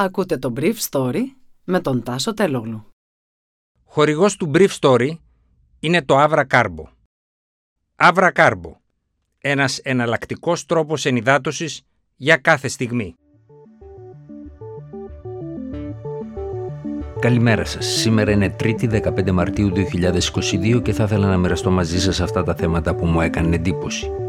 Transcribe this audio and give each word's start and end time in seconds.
Ακούτε 0.00 0.38
το 0.38 0.52
Brief 0.56 0.74
Story 0.90 1.22
με 1.64 1.80
τον 1.80 2.02
Τάσο 2.02 2.34
Τελόγλου. 2.34 2.86
Χορηγός 3.84 4.36
του 4.36 4.50
Brief 4.54 4.68
Story 4.80 5.10
είναι 5.80 6.02
το 6.02 6.14
Avra 6.18 6.44
Carbo. 6.50 6.84
Avra 7.96 8.32
Carbo. 8.32 8.72
Ένας 9.38 9.78
εναλλακτικός 9.78 10.66
τρόπος 10.66 11.04
ενυδάτωσης 11.04 11.82
για 12.16 12.36
κάθε 12.36 12.68
στιγμή. 12.68 13.14
Καλημέρα 17.20 17.64
σας. 17.64 17.86
Σήμερα 17.86 18.30
είναι 18.30 18.56
3η 18.60 18.90
15 18.90 19.30
Μαρτίου 19.30 19.68
2022 19.68 20.82
και 20.82 20.92
θα 20.92 21.04
ήθελα 21.04 21.28
να 21.28 21.36
μοιραστώ 21.36 21.70
μαζί 21.70 22.00
σας 22.00 22.20
αυτά 22.20 22.42
τα 22.42 22.54
θέματα 22.54 22.94
που 22.94 23.06
μου 23.06 23.20
έκανε 23.20 23.54
εντύπωση 23.54 24.27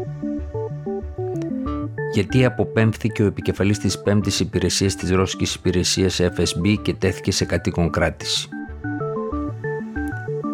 γιατί 2.12 2.44
αποπέμφθηκε 2.44 3.22
ο 3.22 3.26
επικεφαλής 3.26 3.78
της 3.78 4.02
πέμπτης 4.02 4.40
υπηρεσίας 4.40 4.96
της 4.96 5.10
Ρώσικης 5.10 5.54
υπηρεσίας 5.54 6.20
FSB 6.20 6.76
και 6.82 6.94
τέθηκε 6.94 7.32
σε 7.32 7.44
κατοίκον 7.44 7.90
κράτηση. 7.90 8.48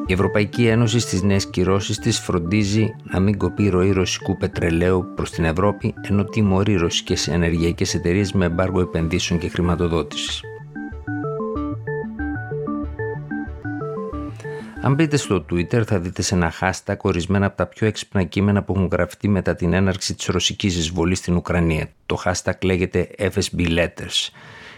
Η 0.06 0.12
Ευρωπαϊκή 0.12 0.66
Ένωση 0.66 0.98
στις 0.98 1.22
νέες 1.22 1.46
κυρώσεις 1.46 1.98
της 1.98 2.18
φροντίζει 2.18 2.94
να 3.02 3.20
μην 3.20 3.36
κοπεί 3.38 3.68
ροή 3.68 3.92
ρωσικού 3.92 4.36
πετρελαίου 4.36 5.12
προς 5.14 5.30
την 5.30 5.44
Ευρώπη 5.44 5.94
ενώ 6.08 6.24
τιμωρεί 6.24 6.74
ρωσικές 6.74 7.28
ενεργειακές 7.28 7.94
εταιρείες 7.94 8.32
με 8.32 8.44
εμπάργο 8.44 8.80
επενδύσεων 8.80 9.40
και 9.40 9.48
χρηματοδότησης. 9.48 10.42
Αν 14.86 14.94
μπείτε 14.94 15.16
στο 15.16 15.44
Twitter 15.50 15.86
θα 15.86 15.98
δείτε 15.98 16.22
σε 16.22 16.34
ένα 16.34 16.52
hashtag 16.60 16.96
ορισμένα 17.00 17.46
από 17.46 17.56
τα 17.56 17.66
πιο 17.66 17.86
έξυπνα 17.86 18.22
κείμενα 18.22 18.62
που 18.62 18.72
έχουν 18.72 18.88
γραφτεί 18.92 19.28
μετά 19.28 19.54
την 19.54 19.72
έναρξη 19.72 20.14
της 20.14 20.26
ρωσικής 20.26 20.76
εισβολής 20.76 21.18
στην 21.18 21.36
Ουκρανία. 21.36 21.88
Το 22.06 22.22
hashtag 22.24 22.52
λέγεται 22.62 23.08
FSB 23.18 23.68
Letters 23.78 24.28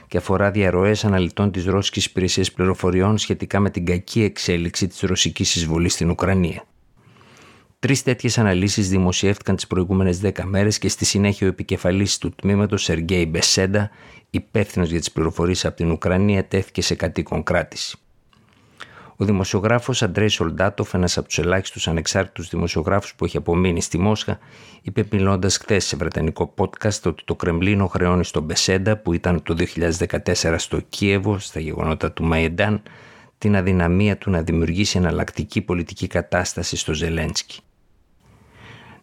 και 0.06 0.16
αφορά 0.16 0.50
διαρροές 0.50 1.04
αναλυτών 1.04 1.50
της 1.50 1.64
Ρώσικης 1.64 2.04
Υπηρεσίας 2.04 2.52
Πληροφοριών 2.52 3.18
σχετικά 3.18 3.60
με 3.60 3.70
την 3.70 3.86
κακή 3.86 4.22
εξέλιξη 4.22 4.86
της 4.86 5.00
ρωσικής 5.00 5.56
εισβολής 5.56 5.92
στην 5.92 6.10
Ουκρανία. 6.10 6.64
Τρεις 7.78 8.02
τέτοιες 8.02 8.38
αναλύσεις 8.38 8.88
δημοσιεύτηκαν 8.88 9.56
τις 9.56 9.66
προηγούμενες 9.66 10.18
δέκα 10.18 10.46
μέρες 10.46 10.78
και 10.78 10.88
στη 10.88 11.04
συνέχεια 11.04 11.46
ο 11.46 11.50
επικεφαλής 11.50 12.18
του 12.18 12.34
τμήματος 12.34 12.82
Σεργέη 12.82 13.26
Μπεσέντα, 13.30 13.90
υπεύθυνος 14.30 14.90
για 14.90 14.98
τις 14.98 15.12
πληροφορίες 15.12 15.64
από 15.64 15.76
την 15.76 15.90
Ουκρανία, 15.90 16.44
τέθηκε 16.44 16.82
σε 16.82 16.94
κατοίκον 16.94 17.42
κράτηση. 17.42 17.98
Ο 19.20 19.24
δημοσιογράφος 19.24 20.02
Αντρέι 20.02 20.28
Σολντάτοφ, 20.28 20.94
ένας 20.94 21.16
από 21.18 21.26
τους 21.26 21.38
ελάχιστους 21.38 21.88
ανεξάρτητους 21.88 22.48
δημοσιογράφους 22.48 23.14
που 23.14 23.24
έχει 23.24 23.36
απομείνει 23.36 23.80
στη 23.80 23.98
Μόσχα, 23.98 24.38
είπε 24.82 25.06
μιλώντας 25.10 25.56
χθες 25.56 25.84
σε 25.84 25.96
βρετανικό 25.96 26.54
podcast 26.56 27.02
ότι 27.04 27.22
το 27.24 27.34
Κρεμλίνο 27.34 27.86
χρεώνει 27.86 28.24
στον 28.24 28.42
Μπεσέντα, 28.42 28.96
που 28.96 29.12
ήταν 29.12 29.42
το 29.42 29.54
2014 29.54 30.54
στο 30.58 30.80
Κίεβο, 30.80 31.38
στα 31.38 31.60
γεγονότα 31.60 32.12
του 32.12 32.24
Μαϊντάν, 32.24 32.82
την 33.38 33.56
αδυναμία 33.56 34.16
του 34.16 34.30
να 34.30 34.42
δημιουργήσει 34.42 34.98
εναλλακτική 34.98 35.60
πολιτική 35.60 36.06
κατάσταση 36.06 36.76
στο 36.76 36.94
Ζελένσκι. 36.94 37.60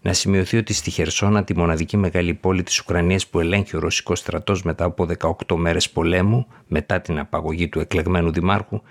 Να 0.06 0.14
σημειωθεί 0.14 0.58
ότι 0.58 0.74
στη 0.74 0.90
Χερσόνα, 0.90 1.44
τη 1.44 1.58
μοναδική 1.58 1.98
μεγάλη 1.98 2.34
πόλη 2.34 2.64
της 2.64 2.80
Ουκρανίας 2.80 3.28
που 3.28 3.40
ελέγχει 3.40 3.76
ο 3.76 3.80
ρωσικός 3.80 4.20
στρατός 4.20 4.64
μετά 4.64 4.86
από 4.86 5.06
18 5.46 5.56
μέρες 5.56 5.90
πολέμου, 5.90 6.48
μετά 6.68 7.02
την 7.02 7.20
απαγωγή 7.20 7.70
του 7.70 7.80
εκλεγμένου 7.80 8.32
δημάρχου, 8.32 8.82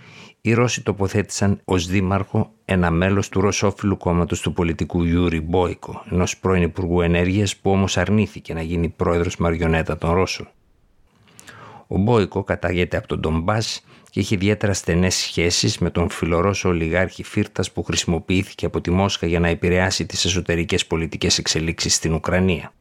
οι 0.41 0.53
Ρώσοι 0.53 0.83
τοποθέτησαν 0.83 1.61
ως 1.65 1.87
δήμαρχο 1.87 2.53
ένα 2.65 2.91
μέλος 2.91 3.29
του 3.29 3.41
ρωσόφιλου 3.41 3.97
κόμματος 3.97 4.41
του 4.41 4.53
πολιτικού 4.53 5.03
Γιούρι 5.03 5.41
Μπόικο, 5.41 6.05
ενός 6.11 6.39
πρώην 6.39 6.63
Υπουργού 6.63 7.01
Ενέργειας 7.01 7.57
που 7.57 7.71
όμως 7.71 7.97
αρνήθηκε 7.97 8.55
να 8.55 8.63
γίνει 8.63 8.89
πρόεδρος 8.89 9.37
μαριονέτα 9.37 9.99
των 9.99 10.13
Ρώσων. 10.13 10.49
Ο 11.87 11.99
Μπόικο 11.99 12.45
κατάγεται 12.45 12.97
από 12.97 13.07
τον 13.07 13.21
Ντομπά 13.21 13.59
και 14.11 14.21
έχει 14.21 14.35
ιδιαίτερα 14.35 14.73
στενές 14.73 15.15
σχέσεις 15.15 15.79
με 15.79 15.91
τον 15.91 16.11
φιλορώσο 16.11 16.69
ολιγάρχη 16.69 17.23
Φίρτας 17.23 17.73
που 17.73 17.83
χρησιμοποιήθηκε 17.83 18.67
από 18.67 18.81
τη 18.81 18.91
Μόσχα 18.91 19.27
για 19.27 19.41
να 19.41 19.49
επηρεάσει 19.49 20.07
τις 20.07 20.25
εσωτερικές 20.25 20.87
πολιτικές 20.87 21.39
εξελίξεις 21.39 21.95
στην 21.95 22.13
Ουκρανία. 22.15 22.73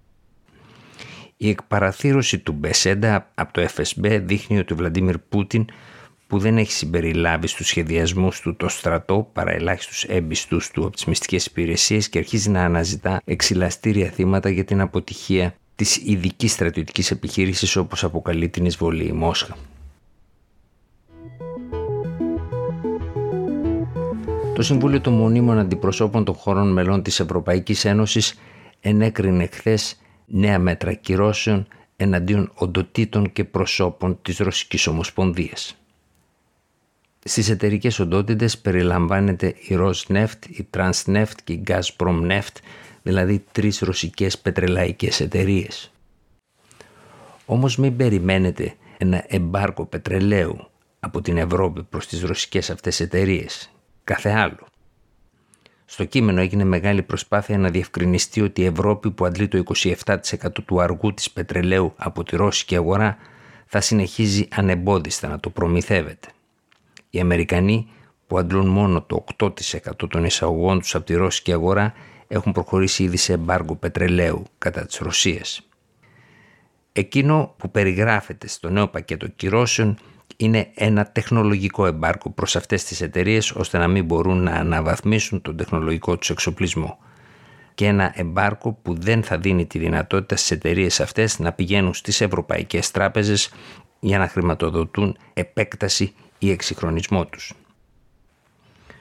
Η 1.37 1.49
εκπαραθύρωση 1.49 2.39
του 2.39 2.51
Μπεσέντα 2.51 3.31
από 3.35 3.53
το 3.53 3.67
FSB 3.75 4.21
δείχνει 4.23 4.59
ότι 4.59 4.73
ο 4.73 4.75
Βλαντίμιρ 4.75 5.17
Πούτιν 5.17 5.65
που 6.27 6.39
δεν 6.39 6.57
έχει 6.57 6.71
συμπεριλάβει 6.71 7.47
στους 7.47 7.67
σχεδιασμούς 7.67 8.39
του 8.39 8.55
το 8.55 8.67
στρατό 8.67 9.29
παρά 9.33 9.51
ελάχιστους 9.51 10.03
έμπιστους 10.03 10.71
του 10.71 10.81
από 10.81 10.95
τις 10.95 11.05
μυστικές 11.05 11.45
υπηρεσίες 11.45 12.09
και 12.09 12.17
αρχίζει 12.17 12.49
να 12.49 12.63
αναζητά 12.63 13.21
εξυλαστήρια 13.25 14.09
θύματα 14.09 14.49
για 14.49 14.63
την 14.63 14.81
αποτυχία 14.81 15.55
της 15.75 15.97
ειδικής 15.97 16.51
στρατιωτικής 16.51 17.11
επιχείρησης 17.11 17.75
όπως 17.75 18.03
αποκαλεί 18.03 18.49
την 18.49 18.65
εισβολή 18.65 19.05
η 19.05 19.11
Μόσχα. 19.11 19.57
Το 24.55 24.61
Συμβούλιο 24.61 25.01
των 25.01 25.13
Μονίμων 25.13 25.59
Αντιπροσώπων 25.59 26.23
των 26.23 26.35
χωρών 26.35 26.71
μελών 26.71 27.03
της 27.03 27.19
Ευρωπαϊκής 27.19 27.85
Ένωσης 27.85 28.39
ενέκρινε 28.79 29.47
χθες 29.51 29.97
νέα 30.25 30.59
μέτρα 30.59 30.93
κυρώσεων 30.93 31.67
εναντίον 31.95 32.51
οντοτήτων 32.53 33.31
και 33.31 33.43
προσώπων 33.43 34.19
της 34.21 34.37
Ρωσικής 34.37 34.87
Ομοσπονδίας. 34.87 35.82
Στις 37.25 37.49
εταιρικές 37.49 37.99
οντότητες 37.99 38.57
περιλαμβάνεται 38.57 39.47
η 39.47 39.77
Rosneft, 39.79 40.45
η 40.49 40.67
Transneft 40.77 41.35
και 41.43 41.53
η 41.53 41.63
Gazprom 41.67 42.31
Neft, 42.31 42.55
δηλαδή 43.01 43.43
τρεις 43.51 43.79
ρωσικές 43.79 44.37
πετρελαϊκές 44.39 45.19
εταιρείες. 45.19 45.91
Όμως 47.45 47.77
μην 47.77 47.95
περιμένετε 47.95 48.73
ένα 48.97 49.23
εμπάρκο 49.27 49.85
πετρελαίου 49.85 50.67
από 50.99 51.21
την 51.21 51.37
Ευρώπη 51.37 51.83
προς 51.83 52.07
τις 52.07 52.21
ρωσικές 52.21 52.69
αυτές 52.69 52.99
εταιρείες. 52.99 53.71
Κάθε 54.03 54.29
άλλο. 54.29 54.67
Στο 55.85 56.05
κείμενο 56.05 56.41
έγινε 56.41 56.63
μεγάλη 56.63 57.01
προσπάθεια 57.01 57.57
να 57.57 57.69
διευκρινιστεί 57.69 58.41
ότι 58.41 58.61
η 58.61 58.65
Ευρώπη 58.65 59.11
που 59.11 59.25
αντλεί 59.25 59.47
το 59.47 59.63
27% 60.05 60.15
του 60.65 60.81
αργού 60.81 61.13
της 61.13 61.31
πετρελαίου 61.31 61.93
από 61.97 62.23
τη 62.23 62.35
ρώσικη 62.35 62.75
αγορά 62.75 63.17
θα 63.65 63.81
συνεχίζει 63.81 64.47
ανεμπόδιστα 64.51 65.27
να 65.27 65.39
το 65.39 65.49
προμηθεύεται. 65.49 66.27
Οι 67.15 67.19
Αμερικανοί 67.19 67.87
που 68.27 68.37
αντλούν 68.37 68.67
μόνο 68.67 69.01
το 69.01 69.23
8% 69.39 69.49
των 70.09 70.23
εισαγωγών 70.23 70.79
τους 70.79 70.95
από 70.95 71.05
τη 71.05 71.13
ρώσικη 71.13 71.53
αγορά 71.53 71.93
έχουν 72.27 72.51
προχωρήσει 72.51 73.03
ήδη 73.03 73.17
σε 73.17 73.33
εμπάργο 73.33 73.75
πετρελαίου 73.75 74.43
κατά 74.57 74.85
της 74.85 74.97
Ρωσίας. 74.97 75.67
Εκείνο 76.91 77.53
που 77.57 77.71
περιγράφεται 77.71 78.47
στο 78.47 78.69
νέο 78.69 78.87
πακέτο 78.87 79.27
κυρώσεων 79.27 79.97
είναι 80.37 80.71
ένα 80.75 81.05
τεχνολογικό 81.05 81.85
εμπάρκο 81.85 82.29
προς 82.31 82.55
αυτές 82.55 82.83
τις 82.83 83.01
εταιρείες 83.01 83.51
ώστε 83.51 83.77
να 83.77 83.87
μην 83.87 84.05
μπορούν 84.05 84.43
να 84.43 84.51
αναβαθμίσουν 84.51 85.41
τον 85.41 85.57
τεχνολογικό 85.57 86.17
τους 86.17 86.29
εξοπλισμό 86.29 86.97
και 87.73 87.85
ένα 87.85 88.11
εμπάρκο 88.15 88.79
που 88.81 88.93
δεν 88.93 89.23
θα 89.23 89.37
δίνει 89.37 89.65
τη 89.65 89.79
δυνατότητα 89.79 90.35
στις 90.35 90.51
εταιρείες 90.51 90.99
αυτές 90.99 91.39
να 91.39 91.51
πηγαίνουν 91.51 91.93
στις 91.93 92.21
ευρωπαϊκές 92.21 92.91
τράπεζες 92.91 93.51
για 93.99 94.17
να 94.17 94.27
χρηματοδοτούν 94.27 95.17
επέκταση 95.33 96.13
ή 96.45 96.51
εξυγχρονισμό 96.51 97.25
τους. 97.25 97.53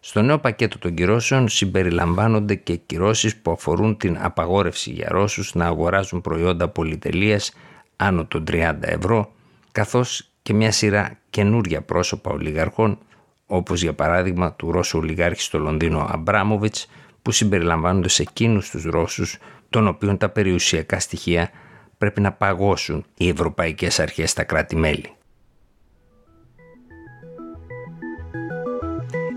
Στο 0.00 0.22
νέο 0.22 0.38
πακέτο 0.38 0.78
των 0.78 0.94
κυρώσεων 0.94 1.48
συμπεριλαμβάνονται 1.48 2.54
και 2.54 2.76
κυρώσεις 2.76 3.36
που 3.36 3.50
αφορούν 3.50 3.96
την 3.96 4.18
απαγόρευση 4.20 4.90
για 4.90 5.08
Ρώσους 5.10 5.54
να 5.54 5.66
αγοράζουν 5.66 6.20
προϊόντα 6.20 6.68
πολυτελείας 6.68 7.52
άνω 7.96 8.24
των 8.24 8.44
30 8.50 8.74
ευρώ, 8.80 9.32
καθώς 9.72 10.28
και 10.42 10.54
μια 10.54 10.72
σειρά 10.72 11.18
καινούρια 11.30 11.82
πρόσωπα 11.82 12.30
ολιγαρχών, 12.30 12.98
όπως 13.46 13.82
για 13.82 13.94
παράδειγμα 13.94 14.52
του 14.52 14.70
Ρώσου 14.70 14.98
ολιγάρχη 14.98 15.42
στο 15.42 15.58
Λονδίνο 15.58 16.06
Αμπράμοβιτς, 16.10 16.86
που 17.22 17.30
συμπεριλαμβάνονται 17.30 18.08
σε 18.08 18.22
εκείνους 18.22 18.70
τους 18.70 18.84
Ρώσους, 18.84 19.38
των 19.70 19.86
οποίων 19.86 20.18
τα 20.18 20.28
περιουσιακά 20.28 21.00
στοιχεία 21.00 21.50
πρέπει 21.98 22.20
να 22.20 22.32
παγώσουν 22.32 23.04
οι 23.16 23.28
ευρωπαϊκές 23.28 24.00
αρχές 24.00 24.30
στα 24.30 24.44
κράτη-μέλη. 24.44 25.12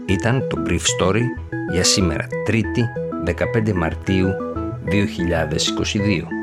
Ήταν 0.10 0.48
το 0.48 0.64
Brief 0.68 0.74
Story 0.74 1.22
για 1.72 1.84
σήμερα 1.84 2.28
3η 2.48 2.84
15 3.70 3.74
Μαρτίου 3.74 4.28
2022. 4.86 6.37